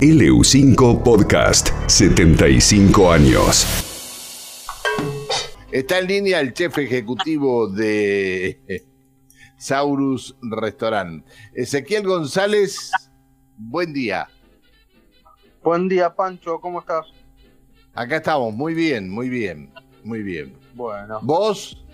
LU5 0.00 1.02
Podcast, 1.02 1.68
75 1.86 3.12
años. 3.12 3.66
Está 5.70 5.98
en 5.98 6.06
línea 6.06 6.40
el 6.40 6.54
chef 6.54 6.78
ejecutivo 6.78 7.68
de 7.68 8.82
Saurus 9.58 10.34
Restaurant. 10.40 11.22
Ezequiel 11.52 12.06
González, 12.06 12.90
buen 13.58 13.92
día. 13.92 14.26
Buen 15.62 15.86
día, 15.86 16.14
Pancho, 16.14 16.58
¿cómo 16.62 16.80
estás? 16.80 17.08
Acá 17.92 18.16
estamos, 18.16 18.54
muy 18.54 18.72
bien, 18.72 19.10
muy 19.10 19.28
bien, 19.28 19.70
muy 20.02 20.22
bien. 20.22 20.56
Bueno. 20.74 21.18
¿Vos? 21.20 21.84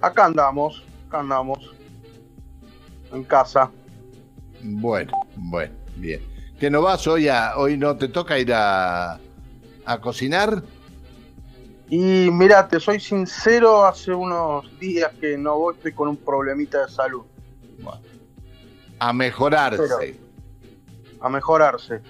Acá 0.00 0.24
andamos, 0.24 0.82
acá 1.06 1.20
andamos. 1.20 1.76
En 3.12 3.22
casa. 3.22 3.70
Bueno, 4.64 5.12
bueno, 5.36 5.72
bien. 5.94 6.35
¿Que 6.58 6.70
no 6.70 6.82
vas 6.82 7.06
hoy 7.06 7.28
a, 7.28 7.52
hoy 7.56 7.76
no 7.76 7.96
te 7.96 8.08
toca 8.08 8.38
ir 8.38 8.52
a, 8.54 9.18
a 9.84 10.00
cocinar? 10.00 10.62
Y 11.88 12.30
mira, 12.30 12.66
te 12.66 12.80
soy 12.80 12.98
sincero, 12.98 13.84
hace 13.86 14.12
unos 14.12 14.64
días 14.80 15.12
que 15.20 15.36
no 15.38 15.58
voy, 15.58 15.74
estoy 15.76 15.92
con 15.92 16.08
un 16.08 16.16
problemita 16.16 16.86
de 16.86 16.88
salud. 16.90 17.22
Bueno, 17.80 18.00
a 18.98 19.12
mejorarse. 19.12 19.82
Pero- 19.82 20.26
A 21.20 21.28
mejorarse. 21.28 22.00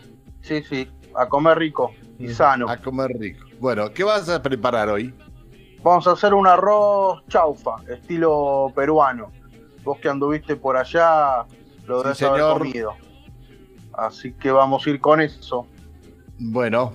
Sí, 0.42 0.62
sí, 0.62 0.88
a 1.14 1.28
comer 1.28 1.58
rico 1.58 1.92
y 2.18 2.28
sano. 2.28 2.68
A 2.70 2.76
comer 2.76 3.10
rico. 3.18 3.44
Bueno, 3.58 3.92
¿qué 3.92 4.04
vas 4.04 4.28
a 4.28 4.40
preparar 4.42 4.88
hoy? 4.88 5.12
Vamos 5.82 6.06
a 6.06 6.12
hacer 6.12 6.34
un 6.34 6.46
arroz 6.46 7.22
chaufa, 7.28 7.76
estilo 7.88 8.72
peruano. 8.74 9.30
Vos 9.82 9.98
que 9.98 10.08
anduviste 10.08 10.56
por 10.56 10.76
allá, 10.76 11.44
lo 11.86 11.98
Sí, 11.98 12.04
debes 12.04 12.22
haber 12.22 12.42
comido. 12.58 12.94
Así 13.96 14.32
que 14.32 14.50
vamos 14.50 14.86
a 14.86 14.90
ir 14.90 15.00
con 15.00 15.20
eso. 15.20 15.66
Bueno, 16.38 16.94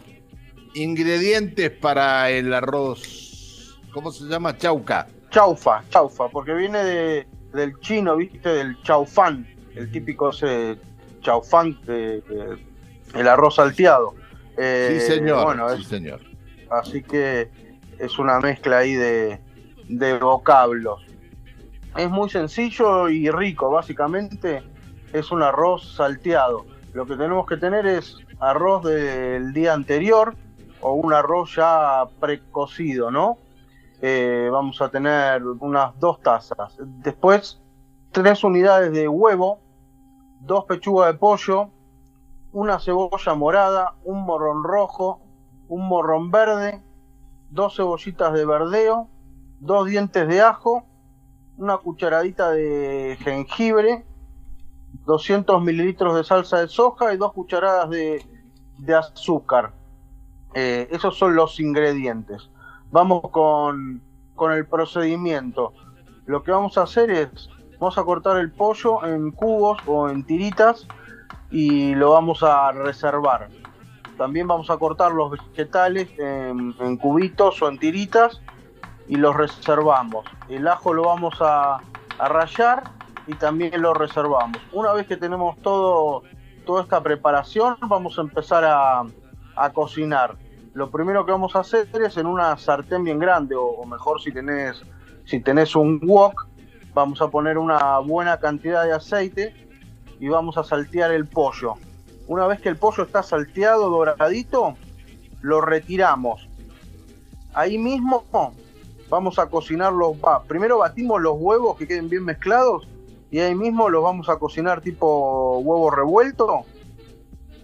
ingredientes 0.75 1.71
para 1.71 2.29
el 2.29 2.53
arroz. 2.53 3.79
¿Cómo 3.93 4.11
se 4.11 4.25
llama? 4.25 4.57
Chauca. 4.57 5.07
Chaufa, 5.29 5.83
chaufa, 5.89 6.29
porque 6.29 6.53
viene 6.53 6.83
de, 6.83 7.27
del 7.53 7.77
chino, 7.79 8.17
¿viste? 8.17 8.49
Del 8.49 8.81
chaufán, 8.83 9.47
el 9.75 9.89
típico 9.91 10.29
ese 10.29 10.77
chaufán, 11.21 11.79
de- 11.85 12.21
de- 12.21 12.57
el 13.15 13.27
arroz 13.27 13.55
salteado. 13.55 14.13
Eh, 14.57 14.99
sí, 15.01 15.13
señor. 15.15 15.43
Bueno, 15.45 15.69
sí, 15.75 15.81
es- 15.81 15.87
señor. 15.87 16.21
así 16.69 17.01
que 17.01 17.49
es 17.97 18.19
una 18.19 18.39
mezcla 18.39 18.79
ahí 18.79 18.93
de, 18.93 19.39
de 19.87 20.17
vocablos. 20.19 21.01
Es 21.97 22.09
muy 22.09 22.29
sencillo 22.29 23.09
y 23.09 23.29
rico, 23.29 23.69
básicamente 23.71 24.63
es 25.13 25.31
un 25.31 25.41
arroz 25.43 25.95
salteado. 25.95 26.65
Lo 26.93 27.05
que 27.05 27.15
tenemos 27.15 27.45
que 27.45 27.57
tener 27.57 27.85
es 27.85 28.17
arroz 28.39 28.83
del 28.83 29.53
día 29.53 29.73
anterior 29.73 30.35
o 30.81 30.93
un 30.93 31.13
arroz 31.13 31.55
ya 31.55 32.05
precocido, 32.19 33.11
¿no? 33.11 33.37
Eh, 34.01 34.49
vamos 34.51 34.81
a 34.81 34.89
tener 34.89 35.41
unas 35.43 35.97
dos 35.99 36.19
tazas. 36.21 36.75
Después, 36.79 37.61
tres 38.11 38.43
unidades 38.43 38.91
de 38.91 39.07
huevo, 39.07 39.59
dos 40.41 40.65
pechugas 40.65 41.13
de 41.13 41.19
pollo, 41.19 41.69
una 42.51 42.79
cebolla 42.79 43.35
morada, 43.35 43.93
un 44.03 44.23
morrón 44.23 44.63
rojo, 44.63 45.21
un 45.69 45.87
morrón 45.87 46.29
verde, 46.29 46.81
dos 47.49 47.77
cebollitas 47.77 48.33
de 48.33 48.45
verdeo, 48.45 49.07
dos 49.59 49.87
dientes 49.87 50.27
de 50.27 50.41
ajo, 50.41 50.83
una 51.57 51.77
cucharadita 51.77 52.51
de 52.51 53.17
jengibre, 53.21 54.03
200 55.05 55.61
mililitros 55.61 56.15
de 56.15 56.23
salsa 56.23 56.59
de 56.59 56.67
soja 56.67 57.13
y 57.13 57.17
dos 57.17 57.33
cucharadas 57.33 57.89
de, 57.89 58.25
azúcar. 58.95 59.73
Eh, 60.53 60.87
esos 60.91 61.17
son 61.17 61.35
los 61.35 61.59
ingredientes. 61.59 62.49
Vamos 62.91 63.21
con, 63.31 64.01
con 64.35 64.51
el 64.51 64.65
procedimiento. 64.65 65.73
Lo 66.25 66.43
que 66.43 66.51
vamos 66.51 66.77
a 66.77 66.83
hacer 66.83 67.09
es, 67.09 67.49
vamos 67.79 67.97
a 67.97 68.03
cortar 68.03 68.37
el 68.37 68.51
pollo 68.51 69.05
en 69.05 69.31
cubos 69.31 69.79
o 69.85 70.09
en 70.09 70.23
tiritas 70.23 70.87
y 71.49 71.95
lo 71.95 72.11
vamos 72.11 72.43
a 72.43 72.71
reservar. 72.71 73.49
También 74.17 74.47
vamos 74.47 74.69
a 74.69 74.77
cortar 74.77 75.11
los 75.13 75.31
vegetales 75.31 76.09
en, 76.19 76.75
en 76.79 76.97
cubitos 76.97 77.61
o 77.61 77.69
en 77.69 77.79
tiritas 77.79 78.41
y 79.07 79.15
los 79.15 79.35
reservamos. 79.35 80.25
El 80.47 80.67
ajo 80.67 80.93
lo 80.93 81.03
vamos 81.03 81.35
a, 81.41 81.81
a 82.19 82.27
rallar 82.27 82.83
y 83.31 83.35
también 83.35 83.81
lo 83.81 83.93
reservamos. 83.93 84.57
Una 84.73 84.91
vez 84.91 85.07
que 85.07 85.15
tenemos 85.15 85.57
todo, 85.61 86.23
toda 86.65 86.83
esta 86.83 87.01
preparación, 87.01 87.77
vamos 87.87 88.17
a 88.17 88.21
empezar 88.21 88.65
a, 88.65 89.05
cocinar. 89.73 90.35
Lo 90.73 90.89
primero 90.89 91.25
que 91.25 91.31
vamos 91.31 91.55
a 91.55 91.59
hacer 91.59 91.87
es 92.03 92.17
en 92.17 92.25
una 92.25 92.57
sartén 92.57 93.03
bien 93.03 93.19
grande, 93.19 93.55
o, 93.55 93.85
mejor 93.85 94.21
si 94.21 94.31
tenés, 94.33 94.83
si 95.23 95.41
un 95.75 96.01
wok, 96.03 96.47
vamos 96.93 97.21
a 97.21 97.29
poner 97.29 97.57
una 97.57 97.99
buena 97.99 98.37
cantidad 98.37 98.83
de 98.83 98.93
aceite 98.93 99.53
y 100.19 100.27
vamos 100.27 100.57
a 100.57 100.63
saltear 100.63 101.11
el 101.11 101.25
pollo. 101.25 101.75
Una 102.27 102.47
vez 102.47 102.59
que 102.59 102.69
el 102.69 102.75
pollo 102.75 103.03
está 103.03 103.23
salteado, 103.23 103.89
doradito, 103.89 104.75
lo 105.41 105.61
retiramos. 105.61 106.49
Ahí 107.53 107.77
mismo 107.77 108.25
vamos 109.09 109.39
a 109.39 109.45
cocinar 109.45 109.93
los... 109.93 110.17
primero 110.47 110.79
batimos 110.79 111.21
los 111.21 111.35
huevos 111.37 111.77
que 111.77 111.87
queden 111.87 112.09
bien 112.09 112.25
mezclados 112.25 112.87
y 113.31 113.39
ahí 113.39 113.55
mismo 113.55 113.89
los 113.89 114.03
vamos 114.03 114.27
a 114.27 114.37
cocinar 114.37 114.81
tipo 114.81 115.59
huevo 115.59 115.89
revuelto. 115.89 116.65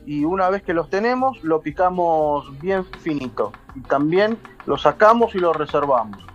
Y 0.05 0.23
una 0.23 0.49
vez 0.49 0.63
que 0.63 0.73
los 0.73 0.89
tenemos, 0.89 1.43
lo 1.43 1.59
picamos 1.59 2.57
bien 2.61 2.85
finito. 2.85 3.51
Y 3.75 3.81
también 3.81 4.39
lo 4.65 4.77
sacamos 4.77 5.35
y 5.35 5.39
lo 5.39 5.51
reservamos. 5.51 6.25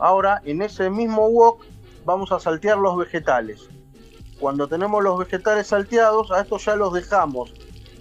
Ahora, 0.00 0.42
en 0.44 0.62
ese 0.62 0.90
mismo 0.90 1.28
wok, 1.28 1.64
vamos 2.04 2.32
a 2.32 2.40
saltear 2.40 2.78
los 2.78 2.96
vegetales. 2.96 3.68
Cuando 4.40 4.66
tenemos 4.66 5.04
los 5.04 5.16
vegetales 5.16 5.68
salteados, 5.68 6.32
a 6.32 6.40
estos 6.40 6.64
ya 6.64 6.74
los 6.74 6.92
dejamos. 6.92 7.54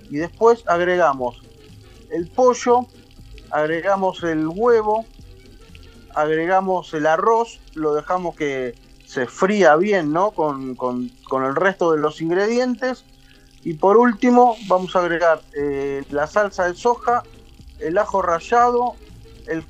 Y 0.10 0.18
después 0.18 0.64
agregamos 0.68 1.44
el 2.10 2.28
pollo, 2.28 2.88
agregamos 3.52 4.24
el 4.24 4.48
huevo, 4.48 5.06
agregamos 6.16 6.92
el 6.96 7.06
arroz, 7.06 7.60
lo 7.76 7.94
dejamos 7.94 8.36
que 8.36 8.74
se 9.08 9.26
fría 9.26 9.76
bien, 9.78 10.12
¿no? 10.12 10.32
Con, 10.32 10.76
con- 10.76 11.10
con 11.30 11.46
el 11.46 11.56
resto 11.56 11.94
de 11.94 11.98
los 12.00 12.22
ingredientes. 12.22 13.06
Y 13.64 13.74
por 13.74 13.96
último, 13.98 14.56
vamos 14.68 14.96
a 14.96 15.00
agregar 15.00 15.42
eh, 15.58 16.04
la 16.12 16.28
salsa 16.28 16.66
de 16.66 16.76
soja, 16.76 17.24
el 17.80 17.98
ajo 17.98 18.22
rallado, 18.22 18.96
el, 19.48 19.64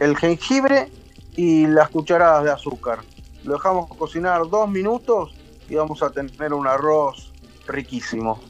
el 0.00 0.16
jengibre 0.16 0.90
y 1.36 1.66
las 1.68 1.88
cucharadas 1.90 2.44
de 2.44 2.50
azúcar. 2.50 3.00
Lo 3.44 3.54
dejamos 3.54 3.88
cocinar 3.88 4.48
dos 4.50 4.68
minutos 4.68 5.32
y 5.68 5.76
vamos 5.76 6.02
a 6.02 6.10
tener 6.10 6.52
un 6.52 6.66
arroz 6.66 7.32
riquísimo. 7.68 8.40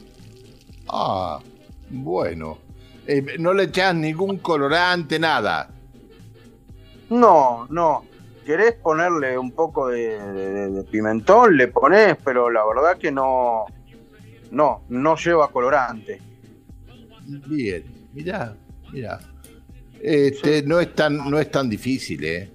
Ah, 0.89 1.39
bueno. 1.89 2.57
Eh, 3.05 3.37
no 3.39 3.53
le 3.53 3.63
echás 3.65 3.93
ningún 3.95 4.37
colorante, 4.39 5.19
nada. 5.19 5.69
No, 7.09 7.67
no. 7.69 8.03
¿Querés 8.47 8.75
ponerle 8.75 9.37
un 9.37 9.51
poco 9.51 9.89
de, 9.89 10.17
de- 10.21 10.69
de 10.69 10.83
pimentón? 10.85 11.57
Le 11.57 11.67
ponés, 11.67 12.15
pero 12.23 12.49
la 12.49 12.65
verdad 12.65 12.97
que 12.97 13.11
no. 13.11 13.65
No, 14.51 14.83
no 14.87 15.17
lleva 15.17 15.51
colorante. 15.51 16.21
Bien, 17.47 17.83
mirá, 18.13 18.55
mirá. 18.93 19.19
Este, 20.01 20.63
no, 20.63 20.79
es 20.79 20.95
tan, 20.95 21.29
no 21.29 21.37
es 21.39 21.51
tan 21.51 21.69
difícil, 21.69 22.23
¿eh? 22.23 22.49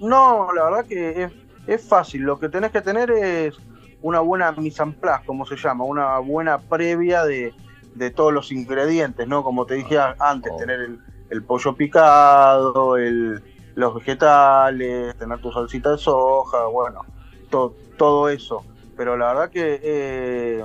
No, 0.00 0.52
la 0.54 0.64
verdad 0.66 0.84
que 0.86 1.24
es, 1.24 1.32
es 1.66 1.82
fácil. 1.88 2.22
Lo 2.22 2.38
que 2.38 2.48
tenés 2.48 2.70
que 2.70 2.80
tener 2.82 3.10
es 3.10 3.56
una 4.02 4.20
buena 4.20 4.52
mise 4.52 4.84
en 4.84 4.92
place, 4.92 5.26
como 5.26 5.44
se 5.46 5.56
llama, 5.56 5.82
una 5.82 6.18
buena 6.20 6.58
previa 6.58 7.24
de, 7.24 7.52
de 7.96 8.10
todos 8.10 8.32
los 8.32 8.52
ingredientes, 8.52 9.26
¿no? 9.26 9.42
Como 9.42 9.66
te 9.66 9.74
dije 9.74 9.98
a- 9.98 10.14
antes, 10.20 10.52
Oh. 10.54 10.58
tener 10.58 10.78
el, 10.80 11.00
el 11.30 11.42
pollo 11.42 11.74
picado, 11.74 12.96
el, 12.96 13.42
los 13.76 13.94
vegetales, 13.94 15.16
tener 15.16 15.38
tu 15.40 15.52
salsita 15.52 15.92
de 15.92 15.98
soja, 15.98 16.66
bueno, 16.66 17.02
to- 17.50 17.76
todo 17.96 18.28
eso. 18.28 18.64
Pero 18.96 19.16
la 19.16 19.28
verdad 19.28 19.50
que 19.50 19.80
eh, 19.82 20.64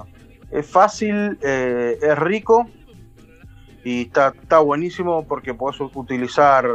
es 0.49 0.65
fácil, 0.65 1.37
eh, 1.41 1.97
es 2.01 2.17
rico 2.17 2.67
y 3.83 4.03
está, 4.03 4.29
está 4.41 4.59
buenísimo 4.59 5.27
porque 5.27 5.53
podés 5.53 5.79
utilizar 5.81 6.65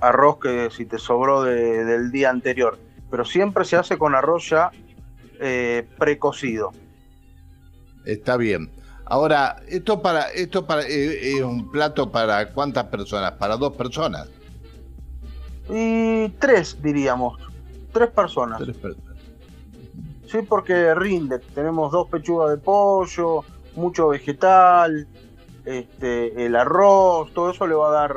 arroz 0.00 0.38
que 0.38 0.70
si 0.70 0.86
te 0.86 0.98
sobró 0.98 1.42
de- 1.42 1.84
del 1.84 2.10
día 2.12 2.30
anterior. 2.30 2.78
Pero 3.10 3.24
siempre 3.24 3.64
se 3.64 3.76
hace 3.76 3.98
con 3.98 4.14
arroz 4.14 4.48
ya 4.48 4.70
eh, 5.40 5.86
precocido. 5.98 6.72
Está 8.04 8.36
bien. 8.36 8.70
Ahora, 9.04 9.56
esto 9.68 10.00
para, 10.00 10.22
esto 10.30 10.66
para, 10.66 10.82
eh, 10.82 11.36
es 11.36 11.42
un 11.42 11.70
plato 11.70 12.10
para 12.10 12.52
cuántas 12.52 12.84
personas? 12.86 13.32
Para 13.32 13.56
dos 13.56 13.74
personas. 13.76 14.28
Y 15.68 16.28
tres, 16.38 16.80
diríamos. 16.82 17.40
Tres 17.92 18.10
personas. 18.10 18.58
Tres 18.62 18.76
personas. 18.76 19.16
Sí, 20.30 20.38
porque 20.48 20.94
rinde. 20.94 21.38
Tenemos 21.38 21.92
dos 21.92 22.08
pechugas 22.08 22.50
de 22.50 22.58
pollo, 22.58 23.44
mucho 23.74 24.08
vegetal, 24.08 25.06
este, 25.64 26.46
el 26.46 26.56
arroz, 26.56 27.32
todo 27.32 27.50
eso 27.50 27.66
le 27.66 27.74
va 27.74 27.88
a 27.88 27.92
dar 27.92 28.14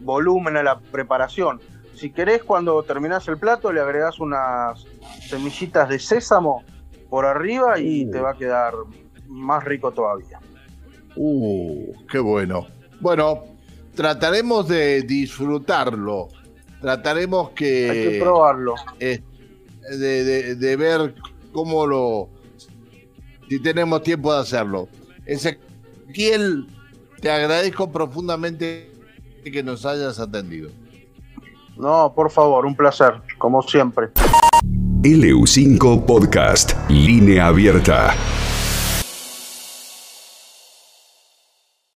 volumen 0.00 0.56
a 0.56 0.62
la 0.62 0.78
preparación. 0.78 1.60
Si 1.94 2.10
querés, 2.10 2.42
cuando 2.42 2.82
terminás 2.82 3.26
el 3.28 3.38
plato, 3.38 3.72
le 3.72 3.80
agregás 3.80 4.18
unas 4.20 4.84
semillitas 5.28 5.88
de 5.88 5.98
sésamo 5.98 6.62
por 7.08 7.24
arriba 7.24 7.78
y 7.78 8.04
Uh. 8.06 8.10
te 8.10 8.20
va 8.20 8.30
a 8.32 8.36
quedar 8.36 8.74
más 9.28 9.64
rico 9.64 9.92
todavía. 9.92 10.40
Uh, 11.16 11.92
qué 12.10 12.18
bueno. 12.18 12.66
Bueno, 13.00 13.44
trataremos 13.94 14.68
de 14.68 15.02
disfrutarlo. 15.02 16.28
Trataremos 16.86 17.50
que, 17.50 17.90
Hay 17.90 18.12
que 18.12 18.18
probarlo. 18.20 18.76
eh, 19.00 19.20
de, 19.90 20.22
de- 20.22 20.54
de 20.54 20.76
ver 20.76 21.16
cómo 21.52 21.84
lo. 21.84 22.28
Si 23.48 23.58
tenemos 23.60 24.04
tiempo 24.04 24.32
de 24.32 24.38
hacerlo. 24.38 24.88
Ezequiel, 25.26 26.68
te 27.20 27.28
agradezco 27.28 27.90
profundamente 27.90 28.92
que 29.42 29.64
nos 29.64 29.84
hayas 29.84 30.20
atendido. 30.20 30.70
No, 31.76 32.12
por 32.14 32.30
favor, 32.30 32.64
un 32.64 32.76
placer, 32.76 33.14
como 33.36 33.62
siempre. 33.62 34.10
LU5 35.02 36.06
Podcast, 36.06 36.74
línea 36.88 37.48
abierta. 37.48 38.14